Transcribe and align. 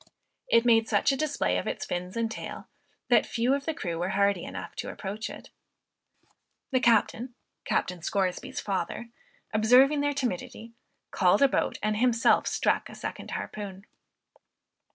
It 0.47 0.65
made 0.65 0.89
such 0.89 1.11
a 1.11 1.15
display 1.15 1.59
of 1.59 1.67
its 1.67 1.85
fins 1.85 2.17
and 2.17 2.31
tail, 2.31 2.67
that 3.09 3.23
few 3.23 3.53
of 3.53 3.65
the 3.65 3.73
crew 3.75 3.99
were 3.99 4.09
hardy 4.17 4.43
enough 4.45 4.73
to 4.77 4.89
approach 4.89 5.29
it. 5.29 5.51
The 6.71 6.79
captain, 6.79 7.35
(Captain 7.65 8.01
Scoresby's 8.01 8.59
father,) 8.59 9.09
observing 9.53 10.01
their 10.01 10.13
timidity, 10.15 10.73
called 11.11 11.43
a 11.43 11.47
boat, 11.47 11.77
and 11.83 11.97
himself 11.97 12.47
struck 12.47 12.89
a 12.89 12.95
second 12.95 13.29
harpoon. 13.29 13.85